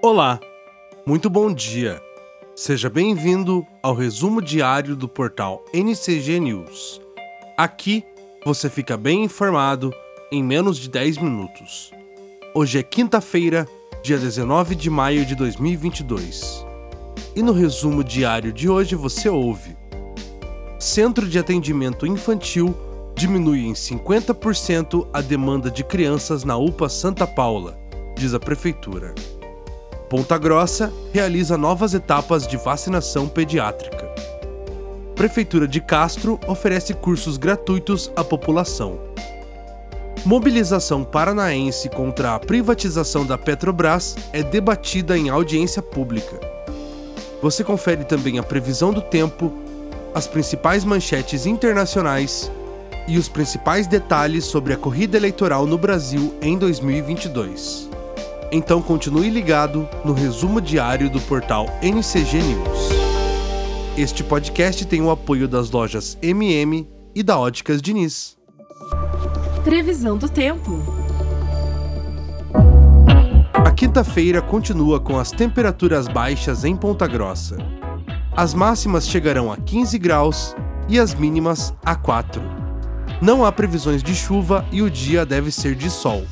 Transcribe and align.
Olá, 0.00 0.38
muito 1.04 1.28
bom 1.28 1.52
dia. 1.52 2.00
Seja 2.54 2.88
bem-vindo 2.88 3.66
ao 3.82 3.96
resumo 3.96 4.40
diário 4.40 4.94
do 4.94 5.08
portal 5.08 5.64
NCG 5.74 6.38
News. 6.38 7.00
Aqui 7.56 8.04
você 8.44 8.70
fica 8.70 8.96
bem 8.96 9.24
informado 9.24 9.92
em 10.30 10.40
menos 10.40 10.78
de 10.78 10.88
10 10.88 11.18
minutos. 11.18 11.90
Hoje 12.54 12.78
é 12.78 12.82
quinta-feira, 12.84 13.66
dia 14.00 14.16
19 14.16 14.76
de 14.76 14.88
maio 14.88 15.26
de 15.26 15.34
2022. 15.34 16.64
E 17.34 17.42
no 17.42 17.52
resumo 17.52 18.04
diário 18.04 18.52
de 18.52 18.68
hoje 18.68 18.94
você 18.94 19.28
ouve: 19.28 19.76
Centro 20.78 21.26
de 21.26 21.40
Atendimento 21.40 22.06
Infantil 22.06 22.72
diminui 23.16 23.66
em 23.66 23.72
50% 23.72 25.08
a 25.12 25.20
demanda 25.20 25.68
de 25.72 25.82
crianças 25.82 26.44
na 26.44 26.56
UPA 26.56 26.88
Santa 26.88 27.26
Paula, 27.26 27.76
diz 28.16 28.32
a 28.32 28.38
Prefeitura. 28.38 29.12
Ponta 30.08 30.38
Grossa 30.38 30.90
realiza 31.12 31.58
novas 31.58 31.92
etapas 31.92 32.46
de 32.46 32.56
vacinação 32.56 33.28
pediátrica. 33.28 34.08
Prefeitura 35.14 35.68
de 35.68 35.82
Castro 35.82 36.40
oferece 36.46 36.94
cursos 36.94 37.36
gratuitos 37.36 38.10
à 38.16 38.24
população. 38.24 38.98
Mobilização 40.24 41.04
paranaense 41.04 41.90
contra 41.90 42.34
a 42.34 42.38
privatização 42.38 43.26
da 43.26 43.36
Petrobras 43.36 44.16
é 44.32 44.42
debatida 44.42 45.16
em 45.16 45.28
audiência 45.28 45.82
pública. 45.82 46.40
Você 47.42 47.62
confere 47.62 48.04
também 48.04 48.38
a 48.38 48.42
previsão 48.42 48.92
do 48.92 49.02
tempo, 49.02 49.52
as 50.14 50.26
principais 50.26 50.84
manchetes 50.84 51.44
internacionais 51.44 52.50
e 53.06 53.18
os 53.18 53.28
principais 53.28 53.86
detalhes 53.86 54.46
sobre 54.46 54.72
a 54.72 54.76
corrida 54.76 55.18
eleitoral 55.18 55.66
no 55.66 55.76
Brasil 55.76 56.34
em 56.40 56.56
2022. 56.56 57.97
Então 58.50 58.80
continue 58.80 59.28
ligado 59.28 59.86
no 60.02 60.14
resumo 60.14 60.58
diário 60.58 61.10
do 61.10 61.20
portal 61.20 61.66
NCG 61.82 62.38
News. 62.38 62.88
Este 63.94 64.24
podcast 64.24 64.86
tem 64.86 65.02
o 65.02 65.10
apoio 65.10 65.46
das 65.46 65.70
lojas 65.70 66.16
MM 66.22 66.88
e 67.14 67.22
da 67.22 67.38
Óticas 67.38 67.82
Diniz. 67.82 68.38
Previsão 69.62 70.16
do 70.16 70.30
tempo. 70.30 70.82
A 73.52 73.70
quinta-feira 73.70 74.40
continua 74.40 74.98
com 74.98 75.18
as 75.18 75.30
temperaturas 75.30 76.08
baixas 76.08 76.64
em 76.64 76.74
Ponta 76.74 77.06
Grossa. 77.06 77.58
As 78.34 78.54
máximas 78.54 79.06
chegarão 79.06 79.52
a 79.52 79.58
15 79.58 79.98
graus 79.98 80.56
e 80.88 80.98
as 80.98 81.12
mínimas 81.12 81.74
a 81.84 81.94
4. 81.94 82.40
Não 83.20 83.44
há 83.44 83.52
previsões 83.52 84.02
de 84.02 84.14
chuva 84.14 84.64
e 84.72 84.80
o 84.80 84.90
dia 84.90 85.26
deve 85.26 85.50
ser 85.50 85.74
de 85.74 85.90
sol. 85.90 86.24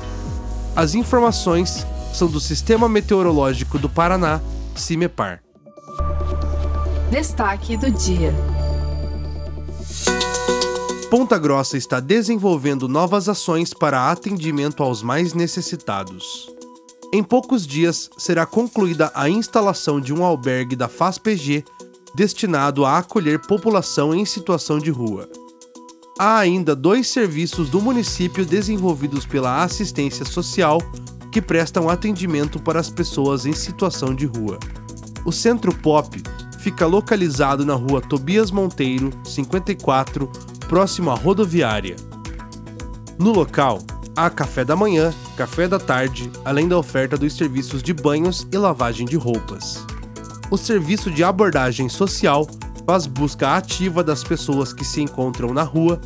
As 0.75 0.95
informações 0.95 1.86
são 2.17 2.28
do 2.28 2.41
Sistema 2.41 2.89
Meteorológico 2.89 3.78
do 3.78 3.91
Paraná, 3.91 4.41
CIMEPAR. 4.75 5.42
Destaque 7.11 7.77
do 7.77 7.91
dia. 7.91 8.34
Ponta 11.11 11.36
Grossa 11.36 11.77
está 11.77 12.00
desenvolvendo 12.00 12.89
novas 12.89 13.28
ações 13.28 13.75
para 13.75 14.11
atendimento 14.11 14.83
aos 14.83 15.03
mais 15.03 15.34
necessitados. 15.34 16.50
Em 17.12 17.23
poucos 17.23 17.67
dias 17.67 18.08
será 18.17 18.47
concluída 18.47 19.12
a 19.14 19.28
instalação 19.28 20.01
de 20.01 20.14
um 20.14 20.25
albergue 20.25 20.75
da 20.75 20.89
FASPG 20.89 21.64
destinado 22.14 22.86
a 22.86 22.97
acolher 22.97 23.41
população 23.41 24.14
em 24.14 24.25
situação 24.25 24.78
de 24.78 24.91
rua. 24.91 25.28
Há 26.19 26.39
ainda 26.39 26.75
dois 26.75 27.08
serviços 27.08 27.69
do 27.69 27.78
município 27.78 28.47
desenvolvidos 28.47 29.27
pela 29.27 29.62
assistência 29.62 30.25
social 30.25 30.80
que 31.37 31.42
prestam 31.42 31.91
atendimento 31.91 32.59
para 32.59 32.81
as 32.81 32.89
pessoas 32.89 33.45
em 33.45 33.53
situação 33.53 34.15
de 34.15 34.25
rua. 34.25 34.59
O 35.23 35.31
Centro 35.31 35.70
Pop 35.70 36.23
fica 36.61 36.87
localizado 36.87 37.62
na 37.62 37.75
rua 37.75 38.01
Tobias 38.01 38.51
Monteiro, 38.51 39.11
54, 39.23 40.33
próximo 40.67 41.11
à 41.11 41.14
rodoviária. 41.14 41.95
No 43.19 43.33
local, 43.33 43.83
há 44.17 44.30
café 44.30 44.64
da 44.64 44.74
manhã, 44.74 45.13
café 45.36 45.69
da 45.69 45.79
tarde, 45.79 46.33
além 46.42 46.67
da 46.67 46.79
oferta 46.79 47.19
dos 47.19 47.36
serviços 47.36 47.83
de 47.83 47.92
banhos 47.92 48.48
e 48.51 48.57
lavagem 48.57 49.07
de 49.07 49.17
roupas. 49.17 49.85
O 50.51 50.57
serviço 50.57 51.11
de 51.11 51.23
abordagem 51.23 51.91
social 51.91 52.48
faz 52.86 53.07
busca 53.07 53.58
ativa 53.58 54.03
das 54.03 54.24
pessoas 54.24 54.73
que 54.73 54.86
se 54.86 55.03
encontram 55.03 55.53
na 55.53 55.64
rua, 55.64 56.01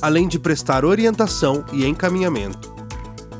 além 0.00 0.26
de 0.26 0.38
prestar 0.38 0.82
orientação 0.82 1.62
e 1.74 1.84
encaminhamento. 1.84 2.75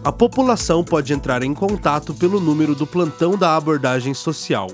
A 0.06 0.12
população 0.12 0.84
pode 0.84 1.12
entrar 1.12 1.42
em 1.42 1.52
contato 1.52 2.14
pelo 2.14 2.38
número 2.38 2.76
do 2.76 2.86
plantão 2.86 3.36
da 3.36 3.56
abordagem 3.56 4.14
social 4.14 4.68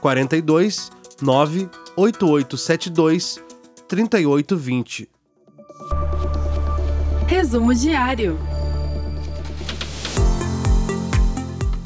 42 0.00 0.92
98872 1.20 3.42
3820. 3.88 5.10
Resumo 7.26 7.74
diário. 7.74 8.38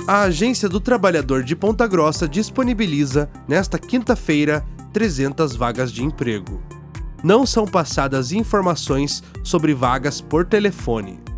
A 0.07 0.25
Agência 0.25 0.69
do 0.69 0.79
Trabalhador 0.79 1.43
de 1.43 1.57
Ponta 1.57 1.87
Grossa 1.87 2.29
disponibiliza, 2.29 3.31
nesta 3.49 3.79
quinta-feira, 3.79 4.63
300 4.93 5.57
vagas 5.57 5.91
de 5.91 6.05
emprego. 6.05 6.61
Não 7.25 7.47
são 7.47 7.67
passadas 7.67 8.33
informações 8.33 9.23
sobre 9.43 9.73
vagas 9.73 10.21
por 10.21 10.45
telefone. 10.45 11.32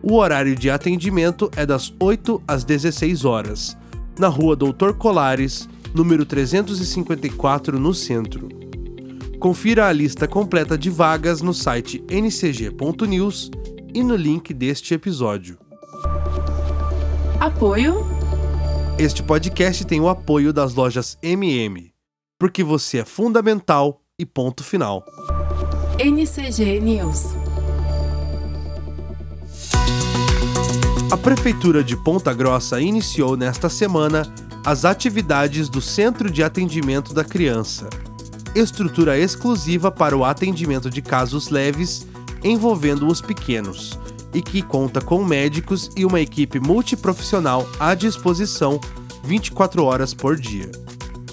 O 0.00 0.14
horário 0.14 0.54
de 0.54 0.70
atendimento 0.70 1.50
é 1.56 1.66
das 1.66 1.92
8 2.00 2.40
às 2.46 2.62
16 2.64 3.24
horas, 3.24 3.76
na 4.18 4.28
Rua 4.28 4.56
Doutor 4.56 4.94
Colares, 4.94 5.68
número 5.92 6.24
354, 6.24 7.78
no 7.78 7.92
centro. 7.92 8.48
Confira 9.38 9.88
a 9.88 9.92
lista 9.92 10.26
completa 10.28 10.78
de 10.78 10.88
vagas 10.88 11.42
no 11.42 11.52
site 11.52 12.02
ncg.news 12.08 13.50
e 13.92 14.04
no 14.04 14.14
link 14.14 14.54
deste 14.54 14.94
episódio. 14.94 15.58
Apoio. 17.40 18.11
Este 18.98 19.22
podcast 19.22 19.84
tem 19.84 20.00
o 20.00 20.08
apoio 20.08 20.52
das 20.52 20.74
lojas 20.74 21.18
MM, 21.22 21.92
porque 22.38 22.62
você 22.62 22.98
é 22.98 23.04
fundamental 23.04 24.00
e 24.18 24.24
ponto 24.24 24.62
final. 24.62 25.04
NCG 25.98 26.80
News. 26.80 27.34
A 31.10 31.16
Prefeitura 31.16 31.82
de 31.82 31.96
Ponta 31.96 32.32
Grossa 32.32 32.80
iniciou 32.80 33.36
nesta 33.36 33.68
semana 33.68 34.22
as 34.64 34.84
atividades 34.84 35.68
do 35.68 35.80
Centro 35.80 36.30
de 36.30 36.42
Atendimento 36.42 37.12
da 37.12 37.24
Criança 37.24 37.88
estrutura 38.54 39.18
exclusiva 39.18 39.90
para 39.90 40.16
o 40.16 40.24
atendimento 40.24 40.90
de 40.90 41.00
casos 41.00 41.48
leves 41.48 42.06
envolvendo 42.44 43.06
os 43.06 43.20
pequenos 43.20 43.98
e 44.34 44.40
que 44.40 44.62
conta 44.62 45.00
com 45.00 45.24
médicos 45.24 45.90
e 45.96 46.04
uma 46.04 46.20
equipe 46.20 46.58
multiprofissional 46.58 47.68
à 47.78 47.94
disposição 47.94 48.80
24 49.24 49.84
horas 49.84 50.14
por 50.14 50.36
dia. 50.36 50.70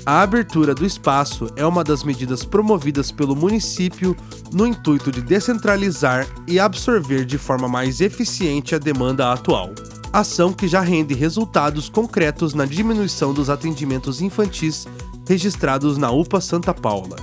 A 0.06 0.22
abertura 0.22 0.74
do 0.74 0.86
espaço 0.86 1.48
é 1.56 1.66
uma 1.66 1.84
das 1.84 2.04
medidas 2.04 2.44
promovidas 2.44 3.12
pelo 3.12 3.36
município 3.36 4.16
no 4.52 4.66
intuito 4.66 5.12
de 5.12 5.22
descentralizar 5.22 6.28
e 6.48 6.60
absorver 6.60 7.26
de 7.26 7.38
forma 7.38 7.68
mais 7.68 8.02
eficiente 8.02 8.74
a 8.74 8.80
demanda 8.80 9.32
atual. 9.32 9.70
Ação 10.12 10.52
que 10.52 10.68
já 10.68 10.82
rende 10.82 11.14
resultados 11.14 11.90
concretos 11.90 12.56
na 12.56 12.66
diminuição 12.66 13.34
dos 13.34 13.50
atendimentos 13.50 14.22
infantis 14.22 14.88
registrados 15.28 15.96
na 15.96 16.10
UPA 16.10 16.42
Santa 16.42 16.74
Paula. 16.74 17.18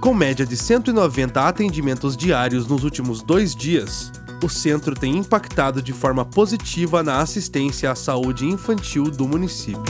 Com 0.00 0.12
média 0.12 0.44
de 0.44 0.56
190 0.56 1.46
atendimentos 1.46 2.16
diários 2.16 2.66
nos 2.66 2.82
últimos 2.82 3.22
dois 3.22 3.54
dias, 3.54 4.10
o 4.42 4.48
centro 4.48 4.94
tem 4.94 5.16
impactado 5.16 5.80
de 5.80 5.92
forma 5.92 6.24
positiva 6.24 7.02
na 7.02 7.20
assistência 7.20 7.90
à 7.90 7.94
saúde 7.94 8.44
infantil 8.44 9.04
do 9.04 9.26
município. 9.26 9.82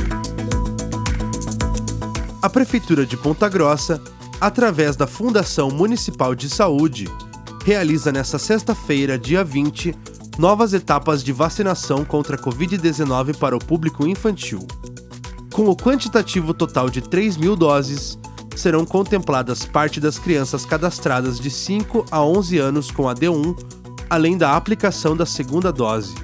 A 2.43 2.51
Prefeitura 2.51 3.07
de 3.07 3.17
Ponta 3.17 3.49
Grossa, 3.49 4.03
através 4.41 4.95
da 4.95 5.07
Fundação 5.07 5.71
Municipal 5.71 6.35
de 6.35 6.51
Saúde, 6.51 7.09
realiza 7.65 8.13
nesta 8.13 8.39
sexta-feira, 8.39 9.19
dia 9.19 9.43
20, 9.43 9.95
novas 10.39 10.75
etapas 10.75 11.23
de 11.23 11.33
vacinação 11.33 12.05
contra 12.05 12.37
a 12.37 12.39
Covid-19 12.39 13.37
para 13.37 13.57
o 13.57 13.65
público 13.65 14.07
infantil. 14.07 14.67
Com 15.53 15.69
o 15.69 15.77
quantitativo 15.77 16.53
total 16.53 16.91
de 16.91 17.01
3 17.01 17.37
mil 17.37 17.55
doses, 17.55 18.19
serão 18.57 18.85
contempladas 18.85 19.65
parte 19.65 20.01
das 20.01 20.19
crianças 20.19 20.67
cadastradas 20.67 21.39
de 21.39 21.51
5 21.51 22.07
a 22.11 22.23
11 22.23 22.59
anos 22.59 22.91
com 22.91 23.09
a 23.09 23.15
D1, 23.15 23.81
além 24.12 24.37
da 24.37 24.55
aplicação 24.55 25.17
da 25.17 25.25
segunda 25.25 25.73
dose. 25.73 26.14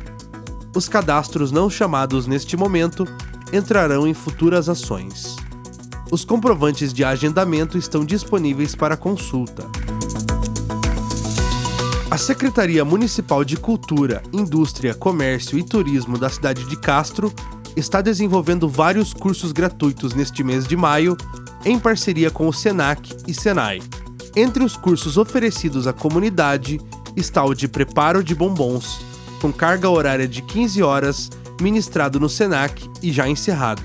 Os 0.76 0.90
cadastros 0.90 1.50
não 1.50 1.70
chamados 1.70 2.26
neste 2.26 2.54
momento 2.54 3.06
entrarão 3.50 4.06
em 4.06 4.12
futuras 4.12 4.68
ações. 4.68 5.36
Os 6.12 6.22
comprovantes 6.22 6.92
de 6.92 7.02
agendamento 7.02 7.78
estão 7.78 8.04
disponíveis 8.04 8.74
para 8.74 8.94
consulta. 8.94 9.66
A 12.10 12.18
Secretaria 12.18 12.84
Municipal 12.84 13.42
de 13.42 13.56
Cultura, 13.56 14.22
Indústria, 14.34 14.94
Comércio 14.94 15.58
e 15.58 15.62
Turismo 15.62 16.18
da 16.18 16.28
cidade 16.28 16.66
de 16.66 16.76
Castro 16.76 17.32
está 17.74 18.02
desenvolvendo 18.02 18.68
vários 18.68 19.14
cursos 19.14 19.50
gratuitos 19.50 20.12
neste 20.12 20.44
mês 20.44 20.68
de 20.68 20.76
maio, 20.76 21.16
em 21.64 21.78
parceria 21.78 22.30
com 22.30 22.48
o 22.48 22.52
SENAC 22.52 23.16
e 23.26 23.32
SENAI. 23.32 23.80
Entre 24.36 24.62
os 24.62 24.76
cursos 24.76 25.16
oferecidos 25.16 25.86
à 25.86 25.92
comunidade 25.94 26.78
está 27.18 27.44
o 27.44 27.54
de 27.54 27.68
Preparo 27.68 28.22
de 28.22 28.34
Bombons, 28.34 29.00
com 29.40 29.52
carga 29.52 29.88
horária 29.88 30.26
de 30.26 30.42
15 30.42 30.82
horas, 30.82 31.30
ministrado 31.60 32.18
no 32.18 32.28
SENAC 32.28 32.88
e 33.02 33.12
já 33.12 33.28
encerrado. 33.28 33.82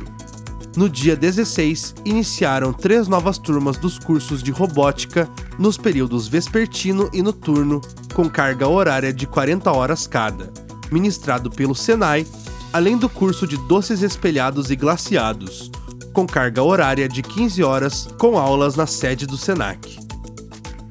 No 0.76 0.90
dia 0.90 1.16
16, 1.16 1.96
iniciaram 2.04 2.74
três 2.74 3.08
novas 3.08 3.38
turmas 3.38 3.78
dos 3.78 4.00
cursos 4.00 4.42
de 4.42 4.52
robótica 4.52 5.30
nos 5.60 5.78
períodos 5.78 6.28
vespertino 6.28 7.10
e 7.14 7.22
noturno, 7.22 7.80
com 8.14 8.28
carga 8.28 8.68
horária 8.68 9.14
de 9.14 9.28
40 9.28 9.72
horas 9.72 10.08
cada, 10.08 10.52
ministrado 10.92 11.52
pelo 11.52 11.76
Senai, 11.76 12.26
além 12.72 12.98
do 12.98 13.08
curso 13.08 13.46
de 13.46 13.56
doces 13.68 14.02
espelhados 14.02 14.72
e 14.72 14.76
glaciados, 14.76 15.70
com 16.12 16.26
carga 16.26 16.64
horária 16.64 17.08
de 17.08 17.22
15 17.22 17.64
horas, 17.64 18.08
com 18.18 18.38
aulas 18.38 18.76
na 18.76 18.88
sede 18.88 19.28
do 19.28 19.38
Senac. 19.38 20.00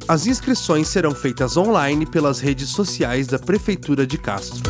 As 0.09 0.27
inscrições 0.27 0.89
serão 0.89 1.15
feitas 1.15 1.57
online 1.57 2.05
pelas 2.05 2.41
redes 2.41 2.69
sociais 2.71 3.27
da 3.27 3.39
Prefeitura 3.39 4.07
de 4.07 4.19
Castro. 4.19 4.61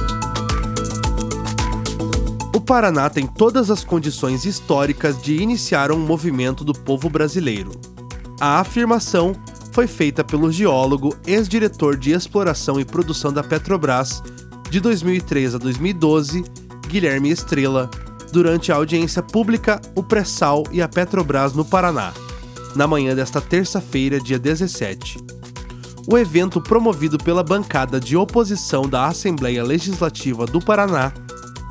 O 2.54 2.60
Paraná 2.60 3.08
tem 3.08 3.26
todas 3.26 3.70
as 3.70 3.82
condições 3.82 4.44
históricas 4.44 5.20
de 5.20 5.36
iniciar 5.36 5.90
um 5.90 5.98
movimento 5.98 6.64
do 6.64 6.74
povo 6.74 7.08
brasileiro. 7.08 7.72
A 8.40 8.60
afirmação 8.60 9.34
foi 9.72 9.86
feita 9.86 10.22
pelo 10.22 10.52
geólogo, 10.52 11.16
ex-diretor 11.26 11.96
de 11.96 12.12
exploração 12.12 12.78
e 12.78 12.84
produção 12.84 13.32
da 13.32 13.42
Petrobras 13.42 14.22
de 14.70 14.80
2003 14.80 15.54
a 15.54 15.58
2012, 15.58 16.44
Guilherme 16.86 17.30
Estrela, 17.30 17.90
durante 18.32 18.70
a 18.70 18.76
audiência 18.76 19.22
pública 19.22 19.80
O 19.94 20.02
Pré-Sal 20.02 20.64
e 20.70 20.82
a 20.82 20.88
Petrobras 20.88 21.54
no 21.54 21.64
Paraná, 21.64 22.12
na 22.74 22.86
manhã 22.86 23.14
desta 23.14 23.40
terça-feira, 23.40 24.20
dia 24.20 24.38
17. 24.38 25.18
O 26.10 26.18
evento, 26.18 26.60
promovido 26.60 27.16
pela 27.18 27.42
bancada 27.42 28.00
de 28.00 28.16
oposição 28.16 28.88
da 28.88 29.06
Assembleia 29.06 29.62
Legislativa 29.62 30.46
do 30.46 30.60
Paraná, 30.60 31.12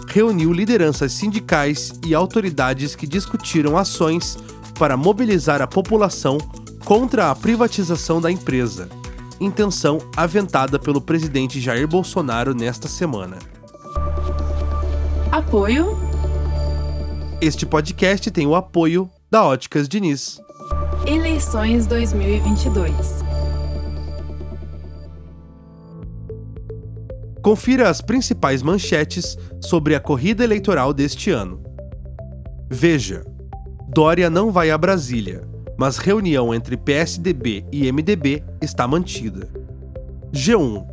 reuniu 0.08 0.54
lideranças 0.54 1.14
sindicais 1.14 1.94
e 2.06 2.14
autoridades 2.14 2.96
que 2.96 3.08
discutiram 3.08 3.78
ações 3.78 4.38
para 4.78 4.96
mobilizar 4.96 5.62
a 5.62 5.68
população 5.68 6.38
contra 6.86 7.30
a 7.30 7.36
privatização 7.36 8.20
da 8.20 8.32
empresa, 8.32 8.90
intenção 9.40 10.00
aventada 10.16 10.80
pelo 10.80 11.02
presidente 11.02 11.60
Jair 11.60 11.88
Bolsonaro 11.88 12.54
nesta 12.54 12.88
semana. 12.88 13.38
Apoio. 15.32 15.98
Este 17.40 17.66
podcast 17.66 18.30
tem 18.32 18.46
o 18.46 18.56
apoio 18.56 19.10
da 19.30 19.44
Óticas 19.46 19.88
Diniz. 19.88 20.40
Eleições 21.06 21.88
2022. 21.88 22.96
Confira 27.42 27.90
as 27.90 28.02
principais 28.02 28.62
manchetes 28.62 29.36
sobre 29.60 29.96
a 29.96 30.00
corrida 30.00 30.44
eleitoral 30.44 30.94
deste 30.94 31.32
ano. 31.32 31.60
Veja: 32.70 33.26
Dória 33.90 34.30
não 34.30 34.52
vai 34.52 34.70
a 34.70 34.78
Brasília, 34.78 35.42
mas 35.76 35.98
reunião 35.98 36.54
entre 36.54 36.78
PSDB 36.78 37.66
e 37.72 37.92
MDB 37.92 38.44
está 38.62 38.88
mantida. 38.88 39.50
G1: 40.32 40.86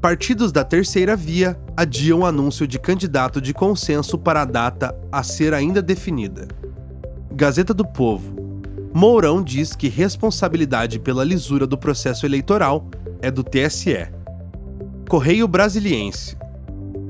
Partidos 0.00 0.50
da 0.50 0.64
terceira 0.64 1.14
via 1.14 1.60
adiam 1.76 2.24
anúncio 2.24 2.66
de 2.66 2.78
candidato 2.78 3.38
de 3.38 3.52
consenso 3.52 4.16
para 4.16 4.40
a 4.40 4.46
data 4.46 4.98
a 5.12 5.22
ser 5.22 5.52
ainda 5.52 5.82
definida. 5.82 6.48
Gazeta 7.30 7.74
do 7.74 7.86
Povo: 7.86 8.41
Mourão 8.94 9.42
diz 9.42 9.74
que 9.74 9.88
responsabilidade 9.88 10.98
pela 10.98 11.24
lisura 11.24 11.66
do 11.66 11.78
processo 11.78 12.26
eleitoral 12.26 12.90
é 13.22 13.30
do 13.30 13.42
TSE. 13.42 14.08
Correio 15.08 15.48
Brasiliense. 15.48 16.36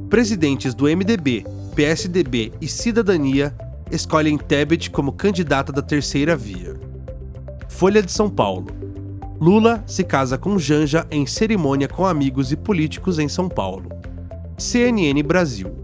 Presidentes 0.08 0.74
do 0.74 0.84
MDB, 0.84 1.44
PSDB 1.74 2.52
e 2.60 2.68
Cidadania 2.68 3.52
escolhem 3.90 4.38
Tebet 4.38 4.90
como 4.90 5.12
candidata 5.12 5.72
da 5.72 5.82
terceira 5.82 6.36
via. 6.36 6.78
Folha 7.68 8.00
de 8.00 8.12
São 8.12 8.30
Paulo. 8.30 8.66
Lula 9.40 9.82
se 9.84 10.04
casa 10.04 10.38
com 10.38 10.56
Janja 10.58 11.04
em 11.10 11.26
cerimônia 11.26 11.88
com 11.88 12.06
amigos 12.06 12.52
e 12.52 12.56
políticos 12.56 13.18
em 13.18 13.28
São 13.28 13.48
Paulo. 13.48 13.90
CNN 14.56 15.20
Brasil. 15.24 15.81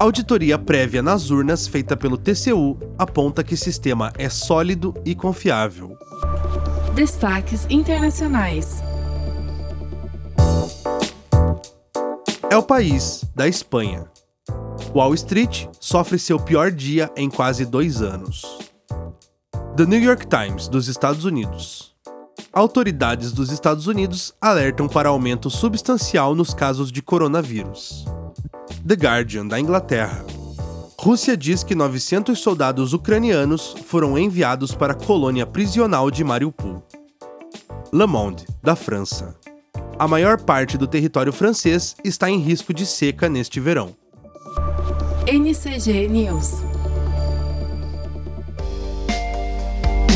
Auditoria 0.00 0.58
prévia 0.58 1.02
nas 1.02 1.28
urnas 1.28 1.66
feita 1.66 1.94
pelo 1.94 2.16
TCU 2.16 2.78
aponta 2.96 3.44
que 3.44 3.54
sistema 3.54 4.10
é 4.16 4.30
sólido 4.30 4.94
e 5.04 5.14
confiável. 5.14 5.94
Destaques 6.94 7.66
internacionais. 7.68 8.82
É 12.48 12.56
o 12.56 12.62
país 12.62 13.26
da 13.34 13.46
Espanha. 13.46 14.06
Wall 14.94 15.12
Street 15.12 15.66
sofre 15.78 16.18
seu 16.18 16.40
pior 16.40 16.70
dia 16.70 17.10
em 17.14 17.28
quase 17.28 17.66
dois 17.66 18.00
anos. 18.00 18.58
The 19.76 19.84
New 19.84 20.00
York 20.00 20.26
Times, 20.28 20.66
dos 20.66 20.88
Estados 20.88 21.26
Unidos. 21.26 21.94
Autoridades 22.54 23.32
dos 23.32 23.52
Estados 23.52 23.86
Unidos 23.86 24.32
alertam 24.40 24.88
para 24.88 25.10
aumento 25.10 25.50
substancial 25.50 26.34
nos 26.34 26.54
casos 26.54 26.90
de 26.90 27.02
coronavírus. 27.02 28.06
The 28.86 28.94
Guardian, 28.94 29.46
da 29.46 29.58
Inglaterra. 29.58 30.24
Rússia 30.98 31.36
diz 31.36 31.64
que 31.64 31.74
900 31.74 32.38
soldados 32.38 32.92
ucranianos 32.92 33.74
foram 33.86 34.18
enviados 34.18 34.74
para 34.74 34.92
a 34.92 34.96
colônia 34.96 35.46
prisional 35.46 36.10
de 36.10 36.22
Mariupol. 36.22 36.82
Le 37.92 38.06
Monde, 38.06 38.46
da 38.62 38.76
França 38.76 39.34
a 40.00 40.08
maior 40.08 40.40
parte 40.40 40.78
do 40.78 40.86
território 40.86 41.30
francês 41.30 41.94
está 42.02 42.30
em 42.30 42.38
risco 42.38 42.72
de 42.72 42.86
seca 42.86 43.28
neste 43.28 43.60
verão. 43.60 43.94
NCG 45.26 46.08
News. 46.08 46.62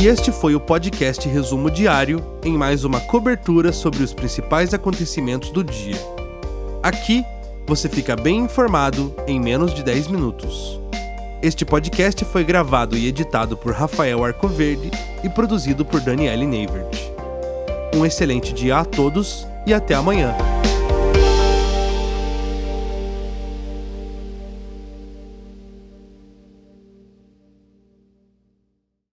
E 0.01 0.07
este 0.07 0.33
foi 0.33 0.55
o 0.55 0.61
podcast 0.61 1.29
Resumo 1.29 1.71
Diário 1.71 2.25
em 2.43 2.57
mais 2.57 2.83
uma 2.83 2.99
cobertura 2.99 3.75
sobre 3.75 4.03
os 4.03 4.15
principais 4.15 4.73
acontecimentos 4.73 5.51
do 5.51 5.63
dia. 5.63 5.99
Aqui 6.83 7.23
você 7.67 7.89
fica 7.89 8.15
bem 8.15 8.39
informado 8.39 9.15
em 9.27 9.41
menos 9.41 9.73
de 9.73 9.83
10 9.83 10.09
minutos. 10.09 10.81
Este 11.43 11.65
podcast 11.65 12.25
foi 12.25 12.45
gravado 12.45 12.97
e 12.97 13.07
editado 13.07 13.57
por 13.57 13.73
Rafael 13.73 14.25
Arcoverde 14.25 14.91
e 15.23 15.29
produzido 15.29 15.85
por 15.85 16.01
Daniele 16.01 16.47
Neivert. 16.47 16.99
Um 17.95 18.05
excelente 18.05 18.53
dia 18.53 18.79
a 18.79 18.85
todos 18.85 19.47
e 19.67 19.73
até 19.73 19.95
amanhã. 19.95 20.54